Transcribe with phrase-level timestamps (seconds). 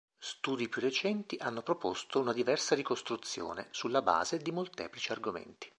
[0.17, 5.69] Studi più recenti hanno proposto una diversa ricostruzione, sulla base di molteplici argomenti.